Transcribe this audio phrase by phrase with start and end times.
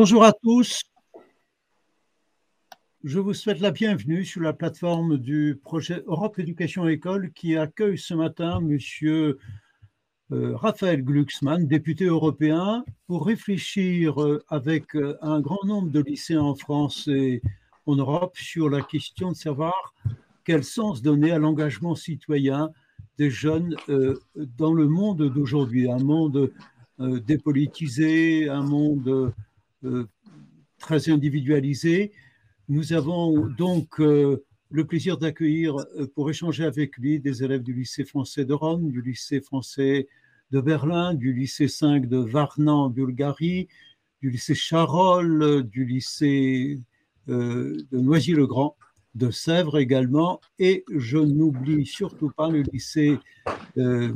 [0.00, 0.80] Bonjour à tous.
[3.02, 7.98] Je vous souhaite la bienvenue sur la plateforme du projet Europe Éducation École qui accueille
[7.98, 9.40] ce matin Monsieur
[10.30, 16.42] euh, Raphaël Glucksmann, député européen, pour réfléchir euh, avec euh, un grand nombre de lycéens
[16.42, 17.42] en France et
[17.86, 19.96] en Europe sur la question de savoir
[20.44, 22.70] quel sens donner à l'engagement citoyen
[23.18, 23.74] des jeunes
[24.36, 26.52] dans le monde d'aujourd'hui, un monde
[27.00, 29.34] dépolitisé, un monde
[30.78, 32.12] très individualisé.
[32.68, 35.74] Nous avons donc le plaisir d'accueillir
[36.14, 40.08] pour échanger avec lui des élèves du lycée français de Rome, du lycée français
[40.50, 43.68] de Berlin, du lycée 5 de Varna en Bulgarie,
[44.22, 46.80] du lycée Charolles, du lycée
[47.28, 48.76] euh, de Noisy-le-Grand,
[49.14, 53.18] de Sèvres également, et je n'oublie surtout pas le lycée
[53.76, 54.12] euh,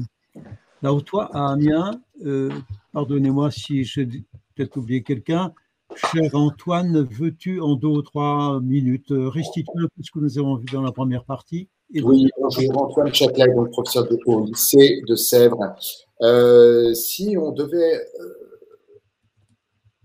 [0.82, 2.00] à Amiens.
[2.24, 2.50] Euh,
[2.92, 4.08] pardonnez-moi si j'ai
[4.54, 5.52] peut-être oublié quelqu'un.
[5.96, 10.56] Cher Antoine, veux-tu en deux ou trois minutes restituer un peu ce que nous avons
[10.56, 11.68] vu dans la première partie
[12.02, 15.76] Oui, bonjour Antoine Châtelet, professeur de au lycée de Sèvres.
[16.22, 18.60] Euh, si on devait euh,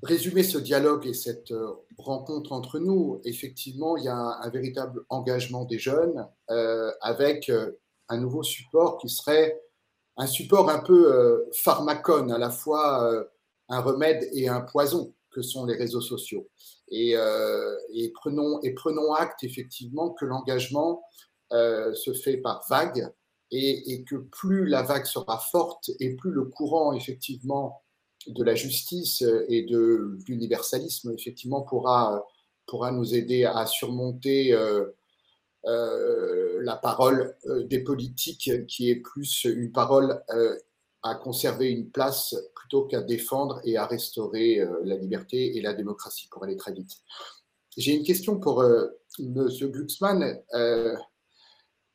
[0.03, 5.03] résumer ce dialogue et cette euh, rencontre entre nous, effectivement, il y a un, véritable
[5.09, 6.27] engagement des jeunes
[7.01, 7.51] avec
[8.09, 9.59] un nouveau support qui serait
[10.15, 13.27] un support un peu pharmacone, à la fois
[13.69, 16.49] un remède et un poison que sont les réseaux sociaux.
[16.89, 17.15] Et,
[18.13, 21.03] prenons, et prenons acte effectivement que l'engagement
[21.51, 23.09] se fait par vagues
[23.51, 27.81] et, que plus la vague sera forte et plus le courant effectivement
[28.27, 32.25] de la justice et de l'universalisme effectivement pourra,
[32.65, 34.85] pourra nous aider à surmonter euh,
[35.65, 40.21] euh, la parole euh, des politiques qui est plus une parole
[41.03, 42.35] à conserver une place
[42.67, 46.91] plutôt qu'à défendre et à restaurer la liberté et la démocratie pour aller très vite.
[47.77, 48.89] J'ai une question pour M.
[49.71, 50.41] Glucksmann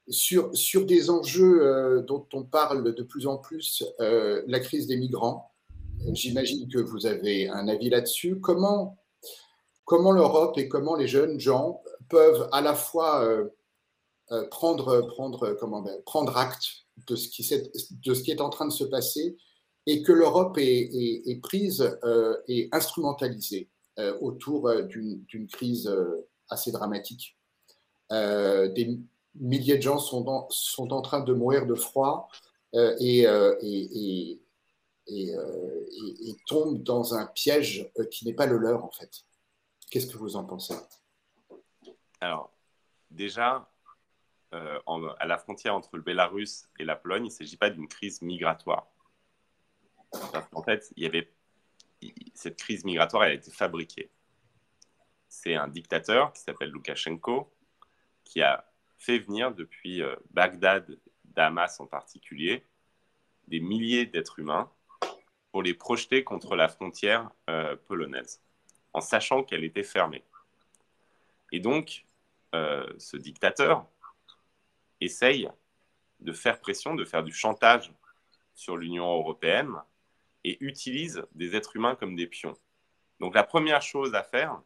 [0.09, 4.87] sur, sur des enjeux euh, dont on parle de plus en plus, euh, la crise
[4.87, 5.53] des migrants.
[6.13, 8.41] J'imagine que vous avez un avis là-dessus.
[8.41, 8.99] Comment,
[9.85, 13.49] comment l'Europe et comment les jeunes gens peuvent à la fois euh,
[14.51, 17.49] prendre, prendre, comment, prendre acte de ce, qui,
[18.05, 19.37] de ce qui est en train de se passer
[19.87, 21.99] et que l'Europe est, prise
[22.49, 23.69] et instrumentalisée
[24.21, 25.93] autour d'une crise
[26.49, 27.37] assez dramatique.
[28.11, 28.99] des,
[29.35, 32.29] milliers de gens sont, sont en train de mourir de froid
[32.75, 34.35] euh, euh, euh,
[35.09, 39.25] et, tombent dans un piège qui n'est pas le leur, en fait.
[39.91, 40.75] Qu'est-ce que vous en pensez?
[42.21, 42.53] Alors,
[43.11, 43.69] déjà,
[44.53, 48.23] à la frontière entre le Bélarus et la Pologne, il ne s'agit pas d'une crise
[48.23, 48.87] migratoire.
[50.53, 51.31] En fait, il y avait
[52.35, 54.11] cette crise migratoire, elle a été fabriquée.
[55.29, 57.53] C'est un dictateur qui s'appelle Loukachenko
[58.25, 58.65] qui a
[58.99, 62.65] fait venir depuis euh, Bagdad, Damas en particulier,
[63.49, 64.71] des milliers d'êtres humains
[65.51, 68.43] pour les projeter contre la frontière euh, polonaise,
[68.93, 70.25] en sachant qu'elle était fermée.
[71.51, 72.05] Et donc,
[72.55, 73.87] euh, ce dictateur
[75.01, 75.49] essaye
[76.21, 77.93] de faire pression, de faire du chantage
[78.55, 79.75] sur l'Union européenne
[80.45, 82.57] et utilise des êtres humains comme des pions.
[83.21, 84.61] Donc la première chose à faire,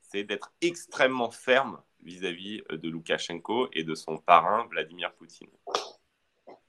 [0.00, 5.50] c'est d'être extrêmement ferme vis-à-vis euh, de Loukachenko et de son parrain Vladimir Poutine.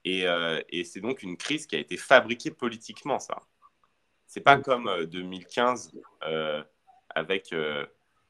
[0.05, 3.41] Euh, et, c'est donc une crise qui a été fabriquée politiquement, ça.
[4.27, 5.91] C'est pas comme 2015
[6.23, 6.63] euh,
[7.09, 7.53] avec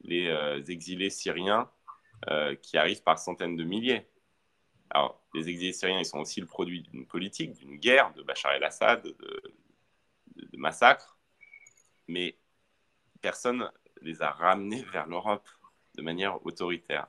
[0.02, 1.70] les exilés syriens
[2.60, 4.06] qui arrivent par centaines de milliers.
[4.90, 8.52] Alors, les exilés syriens, ils sont aussi le produit d'une politique, d'une guerre, de Bachar
[8.52, 9.54] el-Assad, de,
[10.36, 11.18] de massacres,
[12.08, 12.38] mais
[13.20, 13.70] personne
[14.02, 15.48] les a ramenés vers l'Europe
[15.94, 17.06] de manière autoritaire.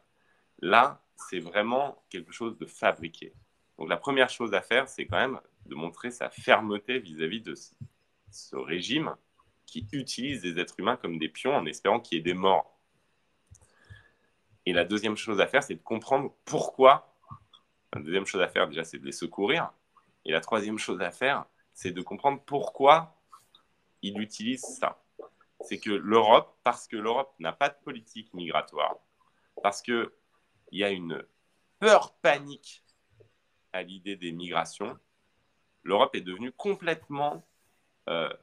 [0.60, 3.34] Là, c'est vraiment quelque chose de fabriqué.
[3.78, 7.56] Donc la première chose à faire, c'est quand même de montrer sa fermeté vis-à-vis de
[8.32, 9.16] ce régime
[9.66, 12.80] qui utilise des êtres humains comme des pions en espérant qu'il y ait des morts.
[14.66, 17.16] Et la deuxième chose à faire, c'est de comprendre pourquoi.
[17.94, 19.72] La deuxième chose à faire, déjà, c'est de les secourir.
[20.26, 23.15] Et la troisième chose à faire, c'est de comprendre pourquoi
[24.08, 25.02] il utilise ça
[25.66, 28.98] c'est que l'Europe, parce que l'Europe n'a pas de politique migratoire,
[29.64, 30.10] parce qu'il
[30.72, 31.26] y a une
[31.80, 32.84] peur panique
[33.74, 34.98] à l'idée des migrations,
[35.84, 37.46] l'Europe est devenue complètement
[38.10, 38.34] euh,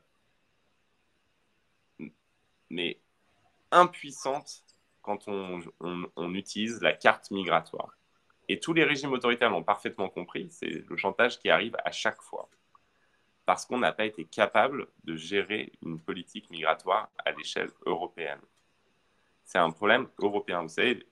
[3.70, 4.64] impuissante
[5.00, 5.60] quand on,
[6.34, 7.96] utilise la carte migratoire.
[8.48, 12.20] Et tous les régimes autoritaires l'ont parfaitement compris, c'est le chantage qui arrive à chaque
[12.20, 12.48] fois.
[13.44, 18.40] Parce qu'on n'a pas été capable de gérer une politique migratoire à l'échelle européenne.
[19.44, 20.62] C'est un problème européen.
[20.62, 21.04] Vous savez,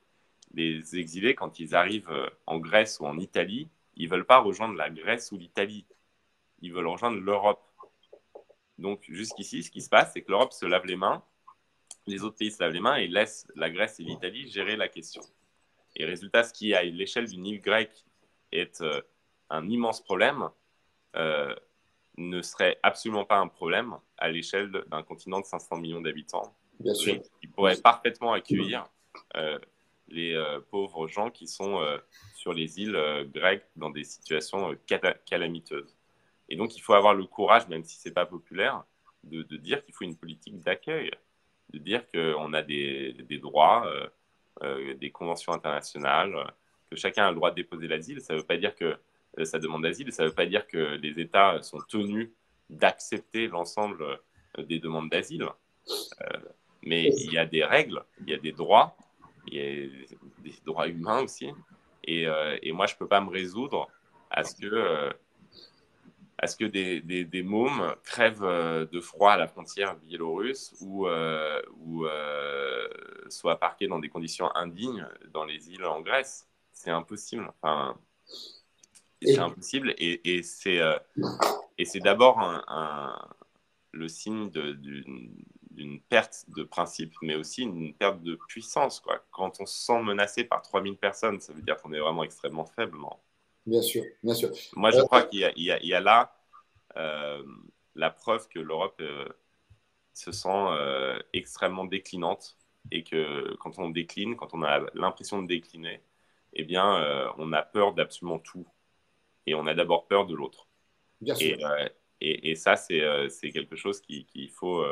[0.55, 4.75] les exilés, quand ils arrivent en Grèce ou en Italie, ils ne veulent pas rejoindre
[4.75, 5.85] la Grèce ou l'Italie.
[6.63, 7.63] Ils veulent rejoindre l'Europe.
[8.79, 11.23] Donc, jusqu'ici, ce qui se passe, c'est que l'Europe se lave les mains,
[12.07, 14.89] les autres pays se lavent les mains et laissent la Grèce et l'Italie gérer la
[14.89, 15.23] question.
[15.97, 18.05] Et résultat, ce qui, à l'échelle d'une île grecque,
[18.53, 19.03] est euh,
[19.51, 20.49] un immense problème,
[21.17, 21.55] euh,
[22.21, 26.55] ne serait absolument pas un problème à l'échelle d'un continent de 500 millions d'habitants.
[26.79, 27.21] Bien sûr.
[27.41, 28.87] Qui pourrait parfaitement accueillir
[29.37, 29.59] euh,
[30.09, 30.37] les
[30.71, 31.81] pauvres gens qui sont
[32.35, 32.99] sur les îles
[33.33, 34.77] grecques dans des situations
[35.25, 35.97] calamiteuses.
[36.49, 38.83] Et donc, il faut avoir le courage, même si ce n'est pas populaire,
[39.23, 41.13] de, dire qu'il faut une politique d'accueil,
[41.73, 43.89] de dire qu'on a des, droits,
[44.63, 46.53] des conventions internationales,
[46.91, 48.21] que chacun a le droit de déposer l'asile.
[48.21, 48.97] Ça ne veut pas dire que
[49.39, 52.31] euh, ça demande d'asile, ça ne veut pas dire que les États sont tenus
[52.69, 54.03] d'accepter l'ensemble
[54.59, 55.45] euh, des demandes d'asile.
[55.45, 56.39] Euh,
[56.83, 58.97] mais il y a des règles, il y a des droits,
[59.47, 59.89] il y a
[60.43, 61.51] des droits humains aussi.
[62.05, 62.27] Et,
[62.63, 63.89] et moi, je ne peux pas me résoudre
[64.31, 65.13] à ce que,
[66.39, 71.07] à ce que des, des, des, mômes crèvent de froid à la frontière biélorusse ou,
[71.07, 72.07] ou
[73.29, 76.51] soient parqués dans des conditions indignes dans les îles en Grèce
[76.81, 77.53] c'est impossible.
[77.63, 77.97] Enfin,
[79.23, 80.99] c'est impossible et, et c'est euh,
[81.79, 83.17] et c'est d'abord un,
[83.93, 89.01] le signe d'une perte de principe, mais aussi une perte de puissance.
[89.01, 89.25] Quoi.
[89.31, 92.67] Quand on se sent menacé par 3000 personnes, ça veut dire qu'on est vraiment extrêmement
[92.67, 92.99] faible.
[93.67, 94.51] Bien sûr, bien sûr.
[94.75, 96.35] Moi, je euh, crois qu'il y, y, a là
[96.97, 97.43] euh,
[97.95, 99.03] la preuve que l'Europe
[100.13, 102.59] se sent extrêmement déclinante
[102.91, 106.03] et que quand on décline, quand on a l'impression de décliner,
[106.53, 108.67] eh bien, euh, on a peur d'absolument tout.
[109.51, 110.69] Et on a d'abord peur de l'autre.
[111.27, 111.89] Et, euh,
[112.21, 114.85] et, et, ça, c'est euh, quelque chose qu'il faut,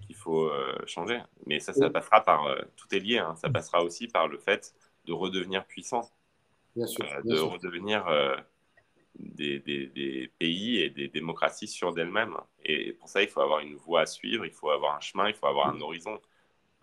[0.00, 0.50] qu'il faut
[0.86, 1.20] changer.
[1.44, 2.48] Mais ça, ça passera par.
[2.76, 3.18] tout est lié.
[3.18, 3.36] Hein.
[3.36, 4.74] ça passera aussi par le fait
[5.04, 6.10] de redevenir puissant.
[6.74, 8.06] Bien sûr, de redevenir
[9.18, 12.36] des, des, des, pays et des démocraties sûres d'elles-mêmes.
[12.64, 15.28] Et pour ça, il faut avoir une voie à suivre, il faut avoir un chemin,
[15.28, 16.18] il faut avoir un horizon.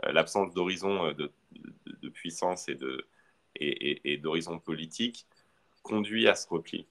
[0.03, 1.31] L'absence d'horizon de,
[2.01, 3.07] de, puissance et de,
[3.55, 5.25] et, d'horizon politique
[5.83, 6.87] conduit à ce repli.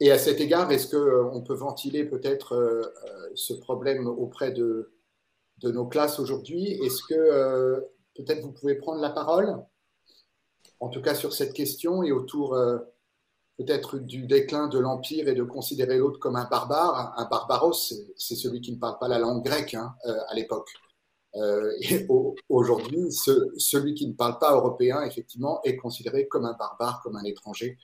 [0.00, 4.50] Et à cet égard, est-ce qu'on euh, peut ventiler peut-être euh, euh, ce problème auprès
[4.50, 4.92] de,
[5.58, 6.72] de nos classes aujourd'hui?
[6.84, 7.84] Est-ce que
[8.16, 9.56] peut-être vous pouvez prendre la parole,
[10.80, 12.58] en tout cas sur cette question et autour
[13.58, 17.14] peut-être du déclin de l'Empire et de considérer l'autre comme un barbare?
[17.16, 20.72] Un barbaros, c'est celui qui ne parle pas la langue grecque hein, à l'époque.
[21.36, 21.72] Euh,
[22.48, 27.24] aujourd'hui, celui qui ne parle pas européen, effectivement, est considéré comme un barbare, comme un
[27.24, 27.78] étranger,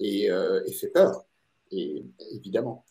[0.00, 1.24] et, euh, fait peur,
[1.70, 2.84] et, évidemment.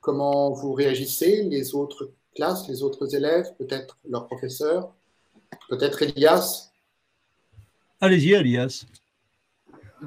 [0.00, 4.94] Comment vous réagissez, les autres classes, les autres élèves, peut-être leurs professeurs,
[5.68, 6.72] peut-être Elias?
[8.00, 8.86] Allez-y, Elias.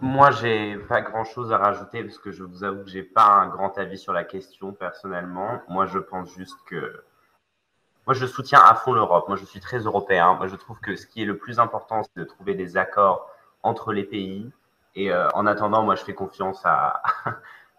[0.01, 3.47] Moi, j'ai pas grand-chose à rajouter parce que je vous avoue que j'ai pas un
[3.47, 5.62] grand avis sur la question personnellement.
[5.69, 7.05] Moi, je pense juste que
[8.06, 9.28] moi, je soutiens à fond l'Europe.
[9.28, 10.35] Moi, je suis très européen.
[10.35, 13.30] Moi, je trouve que ce qui est le plus important, c'est de trouver des accords
[13.64, 14.52] entre les pays.
[14.95, 17.02] Et euh, en attendant, moi, je fais confiance à,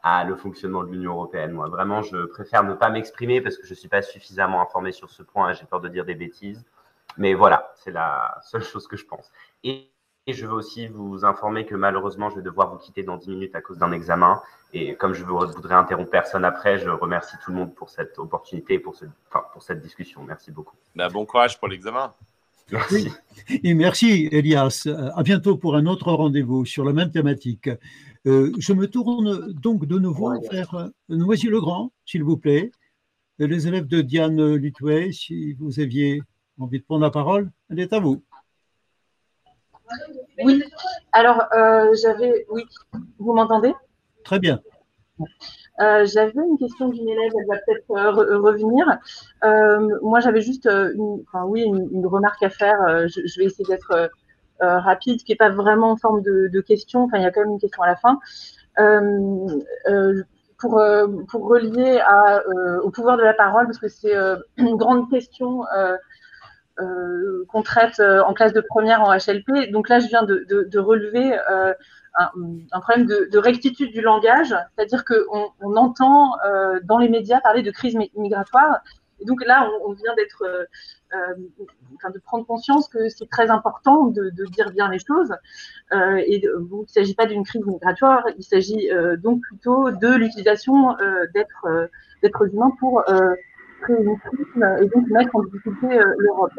[0.26, 1.52] le fonctionnement de l'Union européenne.
[1.52, 4.92] Moi, vraiment, je préfère ne pas m'exprimer parce que je ne suis pas suffisamment informé
[4.92, 6.64] sur ce point j'ai peur de dire des bêtises.
[7.18, 9.32] Mais voilà, c'est la seule chose que je pense.
[10.26, 13.30] Et je veux aussi vous informer que malheureusement, je vais devoir vous quitter dans 10
[13.30, 14.42] minutes à cause d'un examen.
[14.72, 18.18] Et comme je ne voudrais interrompre personne après, je remercie tout le monde pour cette
[18.18, 20.22] opportunité et pour, ce, enfin, pour cette discussion.
[20.24, 20.74] Merci beaucoup.
[20.96, 22.12] Bah, bon courage pour l'examen.
[22.72, 23.08] Merci.
[23.62, 24.88] Et merci, Elias.
[25.14, 27.70] À bientôt pour un autre rendez-vous sur la même thématique.
[28.26, 32.72] Euh, je me tourne donc de nouveau vers euh, Noisy-le-Grand, s'il vous plaît.
[33.38, 36.20] Les élèves de Diane Lutway, si vous aviez
[36.58, 38.24] envie de prendre la parole, elle est à vous.
[40.42, 40.62] Oui.
[41.12, 42.46] Alors, euh, j'avais.
[42.50, 42.64] Oui.
[43.18, 43.74] Vous m'entendez?
[44.24, 44.60] Très bien.
[45.80, 48.98] Euh, j'avais une question d'une élève, elle va peut-être euh, revenir.
[50.02, 52.76] moi, j'avais juste une, enfin, oui, une, remarque à faire.
[53.08, 54.10] Je, vais essayer d'être
[54.60, 57.04] rapide, qui n'est pas vraiment en forme de, de, question.
[57.04, 58.18] Enfin, il y a quand même une question à la fin.
[60.58, 60.82] pour,
[61.28, 62.42] pour relier à,
[62.82, 64.14] au pouvoir de la parole, parce que c'est
[64.56, 65.62] une grande question
[67.48, 69.70] qu'on traite euh, en classe de première en HLP.
[69.70, 71.72] Donc là, je viens de, de, de relever euh,
[72.18, 72.30] un,
[72.72, 76.32] un, problème de, de, rectitude du langage, c'est-à-dire qu'on on entend
[76.84, 78.80] dans les médias parler de crise migratoire,
[79.26, 80.66] donc là, on, vient d'être,
[81.94, 85.34] enfin, de prendre conscience que c'est très important de, dire bien les choses.
[85.92, 90.96] et il ne s'agit pas d'une crise migratoire, il s'agit donc plutôt de l'utilisation
[91.34, 91.90] d'être
[92.22, 93.04] d'êtres humains pour
[93.90, 96.52] et donc mettre en difficulté l'Europe.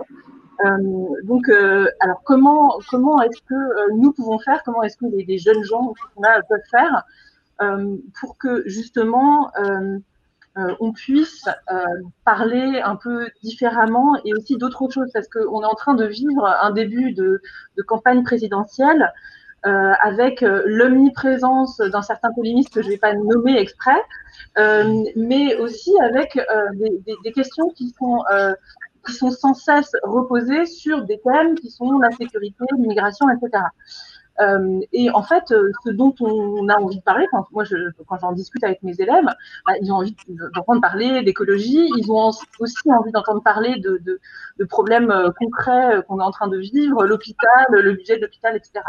[0.66, 5.06] Euh, donc, euh, alors comment comment est-ce que euh, nous pouvons faire Comment est-ce que
[5.06, 7.04] les, jeunes gens peuvent faire
[8.20, 9.52] pour que justement
[10.80, 11.46] on puisse
[12.26, 15.10] parler un peu différemment et aussi d'autres choses?
[15.14, 17.42] Parce qu'on est en train de vivre un début de
[17.86, 19.12] campagne présidentielle
[19.66, 24.02] euh, avec l'omniprésence d'un certain polémiste que je ne vais pas nommer exprès,
[24.58, 26.40] euh, mais aussi avec
[26.74, 28.24] des, des, des, questions qui sont
[29.06, 33.64] qui sont sans cesse reposés sur des thèmes qui sont la sécurité, l'immigration, etc.
[34.40, 37.76] Euh, et en fait, euh, ce dont on a envie de parler, quand moi, je,
[38.08, 40.16] quand j'en discute avec mes élèves, bah, ils ont envie
[40.54, 44.20] d'entendre parler d'écologie, ils ont aussi envie d'entendre parler de, de,
[44.60, 48.22] de problèmes euh, concrets euh, qu'on est en train de vivre, l'hôpital, le budget de
[48.22, 48.86] l'hôpital, etc.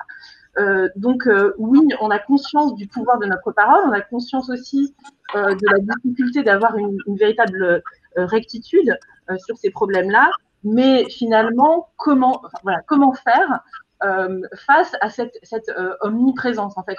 [0.58, 4.94] Euh, donc oui, on a conscience du pouvoir de notre parole, on a conscience aussi
[5.34, 7.82] de la difficulté d'avoir une, une, véritable
[8.16, 8.98] rectitude
[9.46, 10.30] sur ces problèmes-là,
[10.64, 13.62] mais finalement, comment, enfin, voilà, comment faire
[14.04, 16.78] euh, face à cette, cette euh, omniprésence.
[16.78, 16.96] En fait,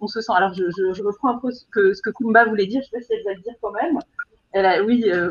[0.00, 0.32] on, se sent.
[0.34, 2.82] Alors, je, je, je, reprends un peu ce que, ce que Kumba voulait dire.
[2.82, 3.98] Je ne sais pas si elle va le dire quand même.
[4.52, 5.30] Elle a, oui, euh,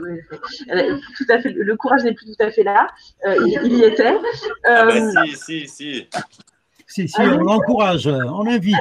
[0.70, 0.84] elle a,
[1.18, 1.50] tout à fait.
[1.50, 2.88] Le courage n'est plus tout à fait là.
[3.26, 4.18] Euh, il, il, y était.
[4.64, 6.10] Ah bah, si, si, si.
[6.92, 8.76] Si, si, on l'encourage, on l'invite.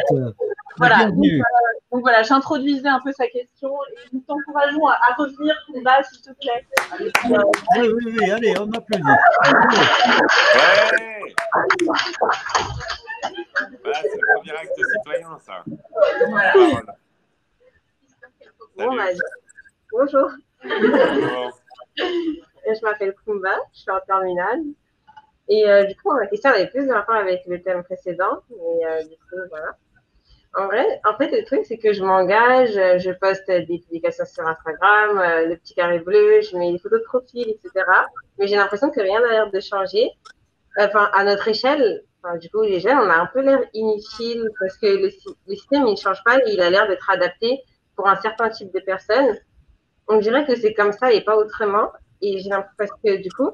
[0.78, 0.96] Voilà.
[0.96, 1.40] Bienvenue.
[1.92, 6.20] Donc voilà, j'introduisais un peu sa question et nous t'encourageons à, à, revenir, Kumba, s'il
[6.20, 6.66] te plaît.
[6.98, 7.12] Oui,
[7.78, 9.04] oui, oui, allez, on applaudit.
[9.04, 9.14] Ouais
[13.82, 15.64] voilà, c'est le premier acte citoyen, ça.
[16.28, 16.52] Voilà.
[18.76, 19.04] Bon, bah,
[19.92, 20.30] bonjour.
[20.64, 21.60] Bonjour.
[21.96, 24.60] Je m'appelle Kumba, je suis en terminale.
[25.50, 28.38] Et euh, du coup, ma question avait plus de rapport avec le thème précédent.
[28.50, 29.76] Mais euh, du coup, voilà.
[30.54, 34.46] En vrai, en fait, le truc, c'est que je m'engage, je poste des publications sur
[34.46, 37.84] Instagram, euh, le petit carré bleu, je mets des photos de profil, etc.
[38.38, 40.10] Mais j'ai l'impression que rien n'a l'air de changer.
[40.78, 42.02] Enfin, à notre échelle,
[42.40, 45.10] du coup, les jeunes, on a un peu l'air inutile parce que le,
[45.46, 47.62] le, système, il ne change pas, il a l'air d'être adapté
[47.96, 49.36] pour un certain type de personnes.
[50.08, 51.92] On dirait que c'est comme ça et pas autrement.
[52.22, 53.52] Et j'ai l'impression que, du coup,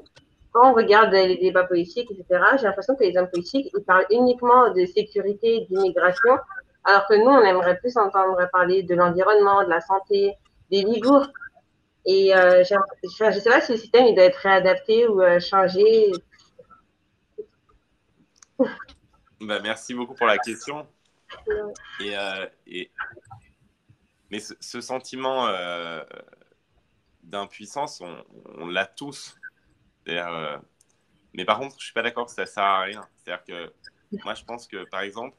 [0.57, 4.07] quand on regarde les débats politiques, etc., j'ai l'impression que les hommes politiques, ils parlent
[4.09, 6.31] uniquement de sécurité, d'immigration,
[6.83, 10.33] alors que nous, on aimerait plus entendre parler de l'environnement, de la santé,
[10.71, 11.27] des Ligours.
[12.05, 12.73] Et euh, je
[13.25, 16.11] ne sais pas si le système il doit être réadapté ou euh, changé.
[19.39, 20.87] Bah, merci beaucoup pour la question.
[21.99, 22.47] Et, euh.
[24.31, 25.47] Mais ce, sentiment
[27.21, 28.01] d'impuissance,
[28.57, 29.37] on l'a tous.
[30.09, 30.57] Euh...
[31.33, 33.07] Mais par contre, je ne suis pas d'accord que ça ne sert à rien.
[33.17, 33.73] C'est-à-dire que
[34.23, 35.35] moi, je pense que, par exemple,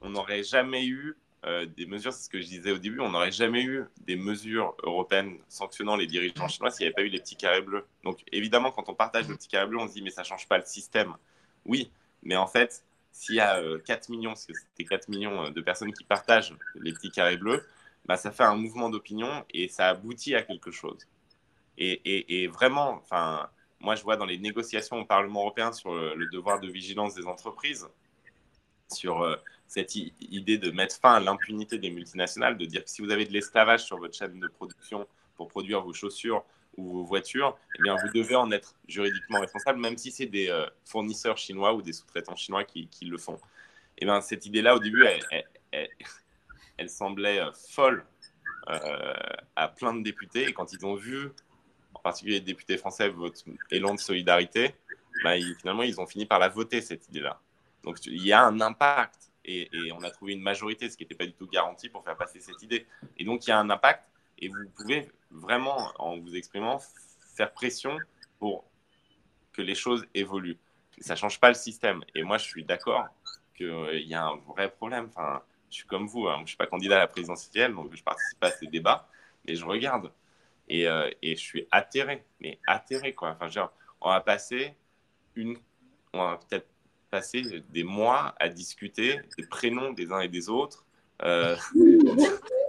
[0.00, 1.16] on n'aurait jamais eu
[1.46, 4.16] euh, des mesures, c'est ce que je disais au début, on n'aurait jamais eu des
[4.16, 7.84] mesures européennes sanctionnant les dirigeants chinois s'il n'y avait pas eu les petits carrés bleus.
[8.02, 10.26] Donc évidemment, quand on partage le petit carré bleu, on se dit mais ça ne
[10.26, 11.14] change pas le système.
[11.66, 11.90] Oui,
[12.22, 15.50] mais en fait, s'il y a 4 euh, millions, parce que c'était 4 millions euh,
[15.50, 17.66] de personnes qui partagent les petits carrés bleus,
[18.06, 21.06] bah, ça fait un mouvement d'opinion et ça aboutit à quelque chose.
[21.76, 23.50] Et, et, et vraiment, enfin,
[23.84, 27.14] moi je vois dans les négociations au Parlement européen sur le, le devoir de vigilance
[27.14, 27.86] des entreprises,
[28.92, 29.36] sur euh,
[29.66, 33.24] cette idée de mettre fin à l'impunité des multinationales, de dire que si vous avez
[33.24, 36.44] de l'esclavage sur votre chaîne de production pour produire vos chaussures
[36.76, 40.48] ou vos voitures, eh bien, vous devez en être juridiquement responsable, même si c'est des
[40.48, 43.38] euh, fournisseurs chinois ou des sous-traitants chinois qui, le font.
[43.98, 45.06] Eh bien, cette idée-là, au début,
[45.70, 48.04] elle, semblait euh, folle
[48.68, 49.14] euh,
[49.56, 50.48] à plein de députés.
[50.48, 51.30] Et quand ils ont vu,
[52.04, 54.74] particulier les députés français, votre élan de solidarité,
[55.24, 57.40] bah, finalement, ils ont fini par la voter, cette idée-là.
[57.82, 59.32] Donc, il y a un impact.
[59.44, 62.16] Et, on a trouvé une majorité, ce qui n'était pas du tout garanti pour faire
[62.16, 62.86] passer cette idée.
[63.18, 64.04] Et donc, il y a un impact.
[64.38, 66.80] Et vous pouvez vraiment, en vous exprimant,
[67.34, 67.98] faire pression
[68.38, 68.64] pour
[69.52, 70.58] que les choses évoluent.
[71.00, 72.04] Ça ne change pas le système.
[72.14, 73.06] Et moi, je suis d'accord
[73.56, 75.08] qu'il euh, y a un vrai problème.
[75.14, 76.36] Enfin, je suis comme vous, hein.
[76.38, 79.08] je ne suis pas candidat à la présidentielle, donc je participe pas à ces débats,
[79.46, 80.12] mais je regarde.
[80.68, 83.30] Et, euh, et je suis atterré, mais atterré, quoi.
[83.30, 84.74] Enfin, genre, on va passer
[85.34, 85.56] une.
[86.12, 86.68] On va peut-être
[87.10, 90.84] passer des mois à discuter des prénoms des uns et des autres.
[91.22, 91.56] Euh...
[91.74, 92.16] non,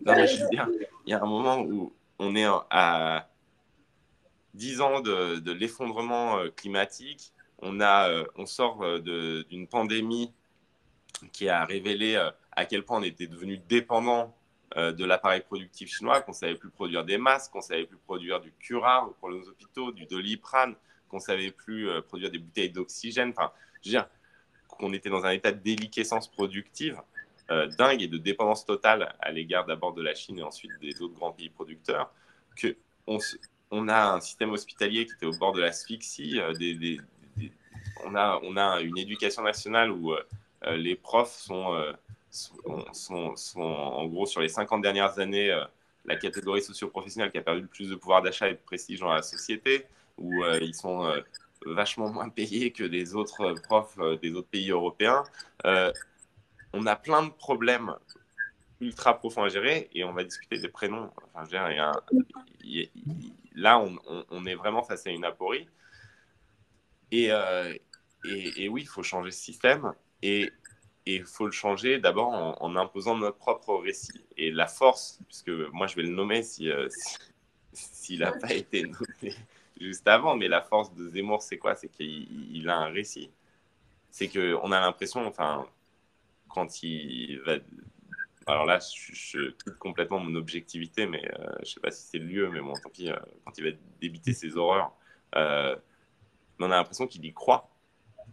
[0.05, 0.67] mais je veux dire,
[1.05, 3.29] il y a un moment où on est à
[4.53, 7.33] 10 ans de, de l'effondrement euh, climatique.
[7.59, 10.33] On, a, on sort d'une pandémie
[11.31, 12.15] qui a révélé
[12.51, 14.35] à quel point on était devenu dépendant
[14.75, 18.51] de l'appareil productif chinois, qu'on savait plus produire des masques, qu'on savait plus produire du
[18.59, 20.75] curare pour les hôpitaux, du doliprane,
[21.09, 23.29] qu'on savait plus euh, produire des bouteilles d'oxygène.
[23.29, 23.51] Enfin,
[23.81, 24.07] je veux dire,
[24.67, 27.01] qu'on était dans un état de déliquescence productive
[27.51, 31.01] euh, dingue et de dépendance totale à l'égard d'abord de la Chine et ensuite des
[31.01, 32.11] autres grands pays producteurs,
[32.55, 32.75] que
[33.07, 36.39] on, a un système hospitalier qui était au bord de l'asphyxie,
[38.03, 40.13] on, a, on a une éducation nationale où
[40.71, 41.93] les profs sont
[42.35, 45.63] sont, en gros sur les 50 dernières années euh,
[46.05, 49.11] la catégorie socio-professionnelle qui a perdu le plus de pouvoir d'achat et de prestige dans
[49.11, 49.87] la société,
[50.17, 51.19] où euh, ils sont euh,
[51.65, 55.23] vachement moins payés que les autres profs des autres pays européens.
[55.63, 57.95] on a plein de problèmes
[58.81, 61.09] ultra profonds à gérer et on va discuter des prénoms.
[61.33, 61.59] Enfin,
[63.55, 65.67] là, on, est vraiment face à une aporie.
[67.11, 67.31] Et,
[68.25, 69.91] et, oui, il faut changer ce système.
[70.21, 70.51] Et,
[71.05, 72.29] et il faut le changer d'abord
[72.61, 74.25] en, imposant notre propre récit.
[74.37, 76.87] Et la force, puisque moi je vais le nommer si, euh,
[77.73, 79.35] s'il n'a pas été nommé
[79.79, 81.75] juste avant, mais la force de Zemmour, c'est quoi?
[81.75, 83.29] C'est qu'il a un récit.
[84.09, 85.67] C'est qu'on a l'impression, enfin,
[86.49, 87.57] quand il va.
[88.47, 92.19] Alors là, je, quitte complètement mon objectivité, mais euh, je ne sais pas si c'est
[92.19, 94.93] le lieu, mais bon, tant pis, euh, quand il va débiter ses horreurs,
[95.33, 97.69] on a l'impression qu'il y croit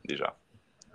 [0.04, 0.38] déjà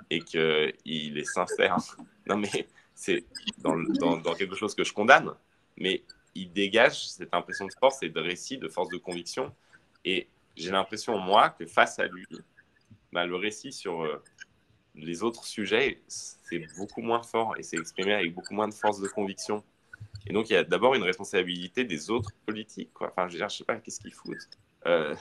[0.09, 1.77] et qu'il est sincère.
[2.29, 3.23] Non, mais c'est
[3.59, 5.31] dans, quelque chose que je condamne,
[5.77, 6.03] mais
[6.35, 9.55] il dégage cette impression de force et de récit, de force de conviction.
[10.03, 12.27] Et j'ai l'impression, moi, que face à lui,
[13.13, 14.21] bah, le récit sur euh,
[14.93, 18.99] les autres sujets, c'est beaucoup moins fort et c'est exprimé avec beaucoup moins de force
[18.99, 19.63] de conviction.
[20.25, 22.91] Et donc, il y a d'abord une responsabilité des autres politiques.
[22.93, 23.11] Quoi.
[23.11, 24.49] Enfin, je je sais pas qu'est-ce qu'ils foutent?
[24.85, 25.15] Euh,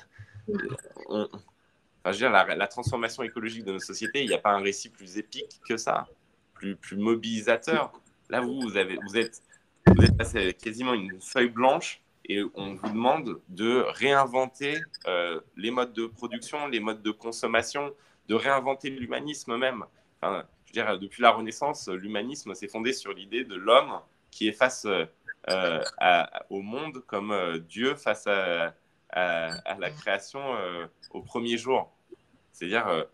[2.13, 4.91] je veux dire, la, transformation écologique de nos sociétés, il n'y a pas un récit
[4.91, 6.07] plus épique que ça,
[6.55, 7.93] plus, plus mobilisateur?
[8.29, 9.43] Là, vous, vous, avez, vous, êtes,
[9.87, 15.71] vous êtes passé quasiment une feuille blanche et on vous demande de réinventer euh, les
[15.71, 17.93] modes de production, les modes de consommation,
[18.29, 19.85] de réinventer l'humanisme même.
[20.23, 20.43] Je veux
[20.73, 24.01] dire, depuis la Renaissance, l'humanisme s'est fondé sur l'idée de l'homme
[24.33, 25.85] qui est face euh,
[26.51, 28.75] au monde comme euh, Dieu face à
[29.13, 30.43] la création
[31.11, 31.96] au premier jour
[32.57, 33.05] c'est-à-dire euh,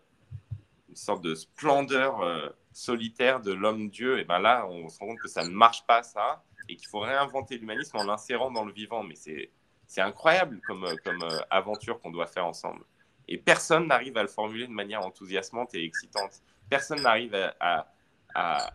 [0.87, 5.19] une sorte de splendeur euh, solitaire de l'homme-dieu, et ben là, on se rend compte
[5.19, 8.71] que ça ne marche pas, ça, et qu'il faut réinventer l'humanisme en l'insérant dans le
[8.71, 9.03] vivant.
[9.03, 12.85] Mais c'est incroyable comme, euh, comme aventure qu'on doit faire ensemble.
[13.27, 16.41] Et personne n'arrive à le formuler de manière enthousiasmante et excitante.
[16.69, 17.91] Personne n'arrive à,
[18.33, 18.71] à,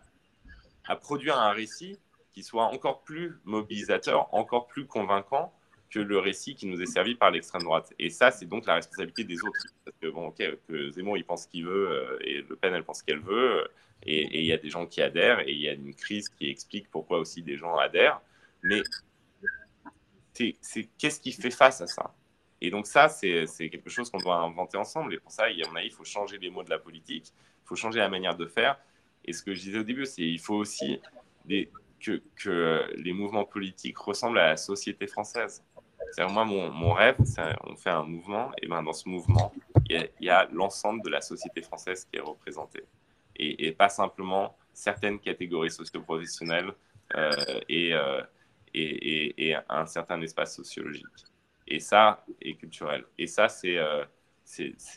[0.87, 1.99] à, produire un récit
[2.31, 5.51] qui soit encore plus mobilisateur, encore plus convaincant
[5.89, 7.93] que le récit qui nous est servi par l'extrême droite.
[7.97, 9.59] Et ça, c'est donc la responsabilité des autres.
[9.83, 12.83] Parce que, bon, ok, que Zemmour, il pense qu'il veut, euh, et Le Pen, elle
[12.83, 13.67] pense qu'elle veut, euh,
[14.03, 16.49] et il y a des gens qui adhèrent, et il y a une crise qui
[16.49, 18.21] explique pourquoi aussi des gens adhèrent.
[18.63, 18.81] Mais
[20.61, 22.15] c'est qu'est-ce qui fait face à ça?
[22.61, 25.13] Et donc ça, c'est quelque chose qu'on doit inventer ensemble.
[25.13, 27.99] Et pour ça, il, il faut changer les mots de la politique, il faut changer
[27.99, 28.79] la manière de faire.
[29.25, 31.01] Et ce que je disais au début, c'est il faut aussi
[31.99, 35.63] que les mouvements politiques ressemblent à la société française
[36.29, 39.53] moi, mon, rêve, c'est on fait un mouvement, et ben dans ce mouvement,
[39.89, 42.83] il y a, l'ensemble de la société française qui est représentée.
[43.35, 46.73] Et, pas simplement certaines catégories socio-professionnelles
[47.15, 47.31] euh,
[47.71, 48.21] euh,
[48.73, 51.05] et, un certain espace sociologique.
[51.67, 53.05] Et ça, et culturel.
[53.17, 54.03] Et ça, c'est euh,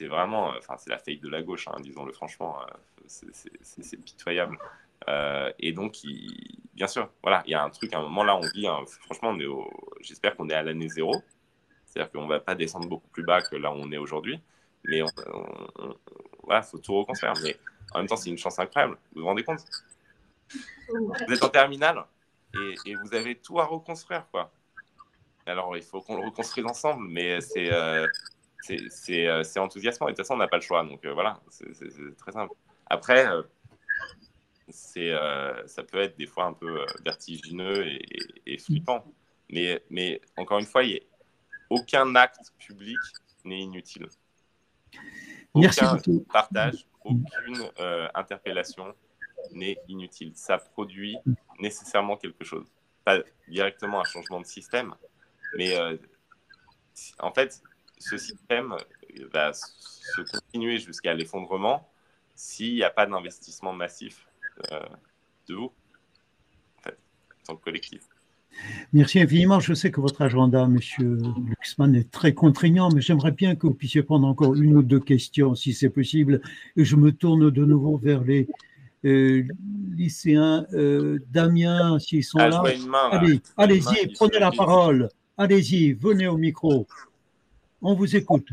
[0.00, 2.58] vraiment, enfin, c'est la faille de la gauche, hein, disons-le franchement,
[3.06, 4.58] c'est pitoyable.
[5.08, 5.96] Euh, et donc,
[6.74, 9.36] bien sûr, voilà, il y a un truc, à un moment là, on hein, franchement,
[10.00, 11.22] j'espère qu'on est à l'année zéro.
[11.86, 14.40] C'est-à-dire qu'on ne va pas descendre beaucoup plus bas que là où on est aujourd'hui.
[14.84, 17.34] Mais il faut tout reconstruire.
[17.42, 17.56] Mais
[17.92, 18.96] en même temps, c'est une chance incroyable.
[19.14, 19.64] Vous vous rendez compte?
[20.88, 22.04] Vous êtes en terminale
[22.86, 24.50] et, vous avez tout à reconstruire, quoi.
[25.46, 28.06] Alors, il faut qu'on le reconstruise ensemble, mais c'est euh,
[28.70, 30.08] euh, c'est enthousiasmant.
[30.08, 30.84] Et de toute façon, on n'a pas le choix.
[30.84, 32.54] Donc, voilà, c'est très simple.
[32.86, 33.26] Après,
[34.72, 37.86] c'est, euh, ça peut être des fois un peu euh, vertigineux
[38.46, 39.04] et, flippant.
[39.50, 40.82] Mais, mais encore une fois,
[41.70, 42.98] aucun acte public
[43.44, 44.08] n'est inutile.
[45.54, 45.98] Aucun
[46.32, 48.94] partage, aucune euh, interpellation
[49.52, 50.32] n'est inutile.
[50.34, 51.16] Ça produit
[51.60, 52.66] nécessairement quelque chose.
[53.04, 54.94] Pas directement un changement de système,
[55.56, 55.76] mais
[57.18, 57.60] en fait,
[57.98, 58.76] ce système
[59.32, 61.88] va se continuer jusqu'à l'effondrement
[62.34, 64.26] s'il n'y a pas d'investissement massif
[65.48, 65.72] de vous,
[66.78, 66.98] en, fait,
[67.46, 68.00] tant que collectif.
[68.92, 69.60] Merci infiniment.
[69.60, 73.74] Je sais que votre agenda, Monsieur Luxman, est très contraignant, mais j'aimerais bien que vous
[73.74, 76.42] puissiez prendre encore une ou deux questions, si c'est possible.
[76.76, 78.48] Et je me tourne de nouveau vers les,
[79.02, 80.66] lycéens
[81.30, 82.62] Damien, s'ils sont Ah, là.
[82.86, 83.08] main.
[83.10, 85.08] Allez, allez-y, prenez la parole.
[85.38, 86.86] Allez-y, venez au micro.
[87.80, 88.46] On vous écoute.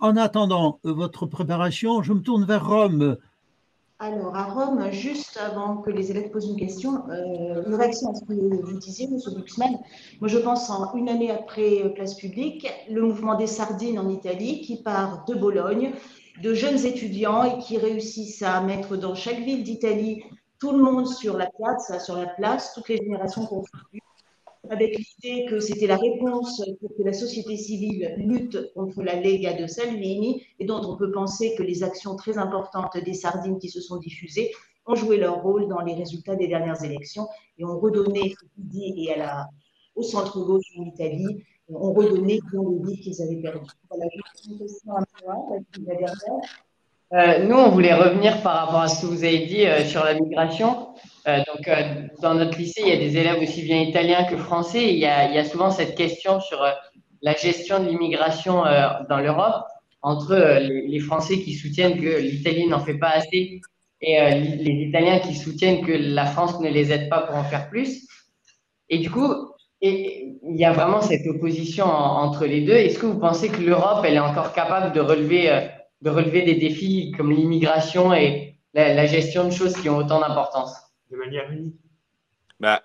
[0.00, 3.16] En attendant euh, votre préparation, je me tourne vers Rome.
[4.02, 8.14] Alors, à Rome, juste avant que les élèves posent une question, euh, une réaction à
[8.14, 9.18] ce que vous disiez, M.
[9.34, 9.78] Glucksmann.
[10.20, 14.08] Moi, je pense en une année après euh, Place Publique, le mouvement des sardines en
[14.08, 15.92] Italie qui part de Bologne,
[16.42, 20.22] de jeunes étudiants et qui réussissent à mettre dans chaque ville d'Italie
[20.58, 24.00] tout le monde sur la place, sur la place, toutes les générations confondues,
[24.70, 29.52] avec l'idée que c'était la réponse pour que la société civile lutte contre la Lega
[29.54, 33.68] de Salvini, et dont on peut penser que les actions très importantes des sardines qui
[33.68, 34.52] se sont diffusées
[34.86, 37.28] ont joué leur rôle dans les résultats des dernières élections
[37.58, 39.48] et ont redonné dit et à la,
[39.96, 43.70] au centre-gauche en Italie, ont redonné les villes qu'ils avaient perdues.
[43.88, 44.06] Voilà,
[44.48, 45.02] une question à
[45.86, 46.16] la dernière.
[47.12, 50.04] Euh, nous, on voulait revenir par rapport à ce que vous avez dit euh, sur
[50.04, 50.94] la migration.
[51.28, 54.36] Euh, donc, euh, dans notre lycée, il y a des élèves aussi bien italiens que
[54.36, 54.92] français.
[54.92, 56.70] Il, y a, souvent cette question sur euh,
[57.22, 58.64] la gestion de l'immigration
[59.08, 59.64] dans l'Europe
[60.00, 63.60] entre les, Français qui soutiennent que l'Italie n'en fait pas assez
[64.00, 67.68] et les Italiens qui soutiennent que la France ne les aide pas pour en faire
[67.68, 68.06] plus.
[68.88, 69.34] Et du coup,
[69.82, 72.72] il y a vraiment cette opposition en- entre les deux.
[72.72, 75.68] Est-ce que vous pensez que l'Europe, elle est encore capable de relever,
[76.00, 80.89] de relever des défis comme l'immigration et la gestion de choses qui ont autant d'importance?
[81.10, 81.76] De manière unie.
[82.58, 82.82] Bah,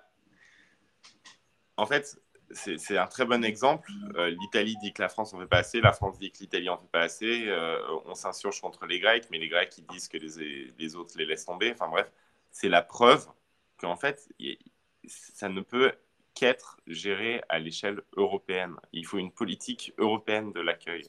[1.76, 2.20] en fait,
[2.52, 3.90] c'est un très bon exemple.
[4.16, 6.68] Euh, L'Italie dit que la France en fait pas assez, la France dit que l'Italie
[6.68, 7.48] en fait pas assez.
[7.48, 11.26] Euh, on s'insurge contre les Grecs, mais les Grecs ils disent que les, autres les
[11.26, 11.72] laissent tomber.
[11.72, 12.10] Enfin bref,
[12.50, 13.26] c'est la preuve
[13.78, 14.28] qu'en fait,
[15.06, 15.92] ça ne peut
[16.34, 18.76] qu'être géré à l'échelle européenne.
[18.92, 21.08] Il faut une politique européenne de l'accueil.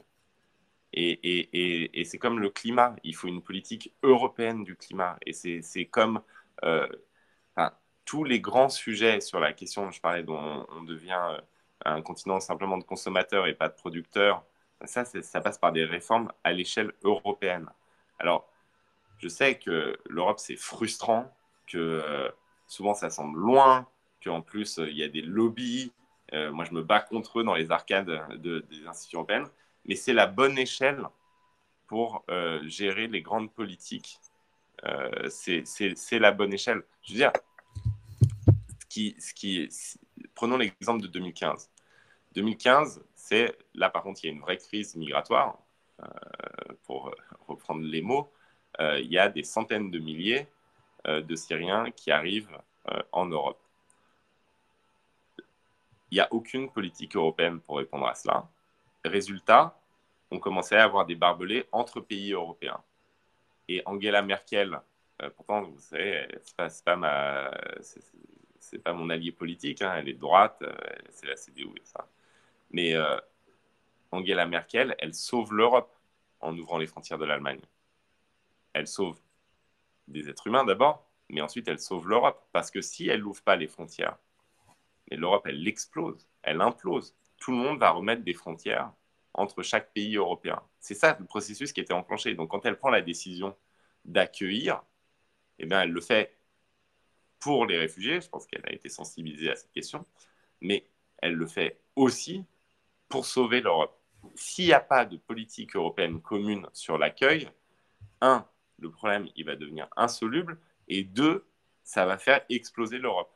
[0.93, 5.17] Et, et, et, c'est comme le climat, il faut une politique européenne du climat.
[5.25, 6.21] Et c'est comme
[6.63, 6.87] euh,
[8.07, 11.41] tous les grands sujets sur la question, je parlais, dont on, devient euh,
[11.85, 14.45] un continent simplement de consommateurs et pas de producteurs,
[14.85, 17.67] ça, ça passe par des réformes à l'échelle européenne.
[18.19, 18.49] Alors,
[19.19, 21.35] je sais que l'Europe, c'est frustrant,
[21.67, 22.29] que euh,
[22.67, 23.87] souvent ça semble loin,
[24.23, 25.91] qu'en plus, euh, il y a des lobbies.
[26.33, 29.47] Moi, je me bats contre eux dans les arcades de- des institutions européennes,
[29.85, 31.01] mais c'est la bonne échelle
[31.87, 32.25] pour
[32.65, 34.19] gérer les grandes politiques.
[34.85, 36.83] Euh, c'est la bonne échelle.
[37.03, 37.31] Je veux dire,
[38.89, 39.69] qui, qui,
[40.35, 41.69] prenons l'exemple de 2015.
[42.33, 45.57] 2015, c'est là par contre, il y a une vraie crise migratoire,
[46.01, 46.07] euh,
[46.83, 47.13] pour
[47.47, 48.31] reprendre les mots.
[48.79, 50.47] Euh, il y a des centaines de milliers
[51.05, 52.57] de Syriens qui arrivent
[53.13, 53.61] en Europe.
[56.11, 58.49] Il n'y a aucune politique européenne pour répondre à cela.
[59.05, 59.79] Résultat,
[60.31, 62.81] on commençait à avoir des barbelés entre pays européens.
[63.67, 64.79] Et Angela Merkel,
[65.21, 67.51] euh, pourtant, vous savez, c'est pas, pas
[68.83, 70.75] pas mon allié politique, hein, elle est droite, euh,
[71.09, 72.09] c'est la CDU et ça.
[72.71, 73.17] Mais euh,
[74.11, 75.93] Angela Merkel, elle sauve l'Europe
[76.39, 77.61] en ouvrant les frontières de l'Allemagne.
[78.73, 79.19] Elle sauve
[80.07, 82.45] des êtres humains d'abord, mais ensuite elle sauve l'Europe.
[82.51, 84.17] Parce que si elle n'ouvre pas les frontières,
[85.11, 87.15] l'Europe, elle explose, elle implose.
[87.37, 88.91] Tout le monde va remettre des frontières
[89.37, 90.61] entre chaque pays européen.
[90.79, 92.33] C'est ça le processus qui était enclenché.
[92.33, 93.55] Donc quand elle prend la décision
[94.03, 94.83] d'accueillir,
[95.59, 96.37] eh bien, elle le fait
[97.39, 98.19] pour les réfugiés.
[98.19, 100.05] Je pense qu'elle a été sensibilisée à cette question.
[100.61, 102.43] Mais elle le fait aussi
[103.09, 103.99] pour sauver l'Europe.
[104.35, 107.49] S'il n'y a pas de politique européenne commune sur l'accueil,
[108.21, 108.47] un,
[108.79, 110.59] le problème, il va devenir insoluble.
[110.87, 111.47] Et deux,
[111.83, 113.33] ça va faire exploser l'Europe.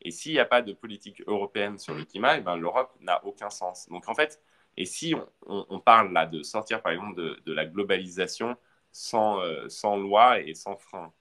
[0.00, 3.24] Et s'il n'y a pas de politique européenne sur le climat, eh ben, l'Europe n'a
[3.24, 3.88] aucun sens.
[3.88, 4.40] Donc en fait,
[4.76, 5.14] et si
[5.46, 8.56] on, parle là de sortir par exemple de, la globalisation
[8.92, 11.12] sans, euh, sans loi et sans frein,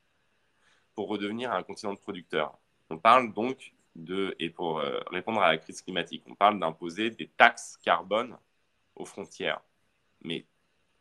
[0.96, 2.58] pour redevenir un continent de producteurs,
[2.89, 7.10] on parle donc de, et pour euh, répondre à la crise climatique, on parle d'imposer
[7.12, 8.38] des taxes carbone
[8.96, 9.62] aux frontières.
[10.22, 10.46] Mais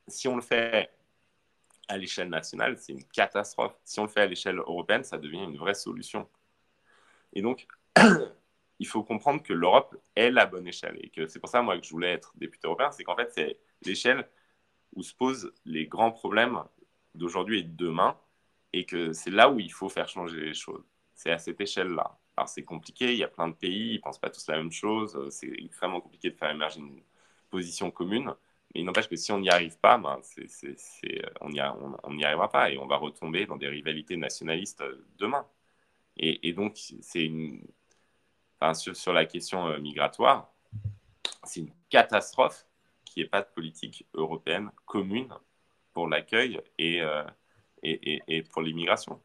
[0.09, 0.91] si on le fait
[1.88, 3.75] à l'échelle nationale, c'est une catastrophe.
[3.85, 6.29] Si on le fait à l'échelle européenne, ça devient une vraie solution.
[7.33, 7.67] Et donc,
[8.83, 10.99] il faut comprendre que l'Europe est la bonne échelle.
[11.03, 13.31] Et que c'est pour ça, moi, que je voulais être député européen, c'est qu'en fait,
[13.33, 14.29] c'est l'échelle
[14.95, 16.62] où se posent les grands problèmes
[17.14, 18.18] d'aujourd'hui et de demain.
[18.73, 20.85] Et que c'est là où il faut faire changer les choses.
[21.14, 22.18] C'est à cette échelle-là.
[22.37, 24.57] Alors, c'est compliqué, il y a plein de pays, ils ne pensent pas tous la
[24.59, 25.18] même chose.
[25.31, 27.03] C'est extrêmement compliqué de faire émerger une
[27.51, 28.35] position commune.
[28.75, 30.21] Mais il n'empêche que si on n'y arrive pas, ben,
[31.42, 35.47] on- on n'y arrivera pas et on va retomber dans des rivalités nationalistes euh, demain.
[36.16, 37.62] Et, et donc, c'est une.
[38.75, 40.53] Sur, la question euh, migratoire,
[41.42, 42.64] c'est une catastrophe
[43.05, 45.35] qu'il n'y ait pas de politique européenne commune
[45.92, 46.61] pour l'accueil.
[46.79, 47.25] Et, euh,
[47.83, 49.20] et, pour l'immigration.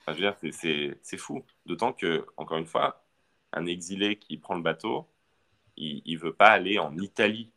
[0.00, 1.44] Enfin, c'est fou.
[1.64, 3.04] D'autant que, encore une fois,
[3.52, 5.06] un exilé qui prend le bateau,
[5.76, 7.52] il ne veut pas aller en Italie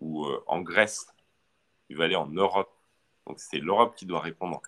[0.00, 1.06] ou euh, en Grèce.
[1.88, 2.76] Il veut aller en Europe.
[3.26, 4.60] Donc c'est l'Europe qui doit répondre.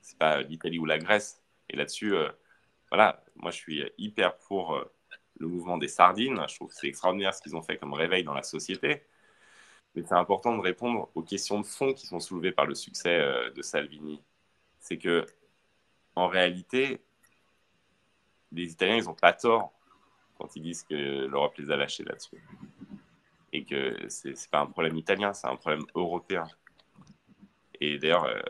[0.00, 1.42] C'est pas l'Italie ou la Grèce.
[1.68, 2.14] Et là-dessus,
[2.90, 4.82] voilà, moi je suis hyper pour
[5.40, 6.44] le mouvement des sardines.
[6.48, 9.02] Je trouve que c'est extraordinaire ce qu'ils ont fait comme réveil dans la société.
[9.94, 13.20] Mais c'est important de répondre aux questions de fond qui sont soulevées par le succès
[13.54, 14.22] de Salvini.
[14.78, 15.26] C'est que,
[16.14, 17.00] en réalité,
[18.52, 19.72] les Italiens, ils n'ont pas tort
[20.38, 22.42] quand ils disent que l'Europe les a lâchés là-dessus.
[23.52, 26.46] Et que ce n'est pas un problème italien, c'est un problème européen.
[27.80, 28.40] Et d'ailleurs, euh,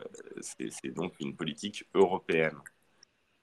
[0.40, 2.58] c'est donc une politique européenne.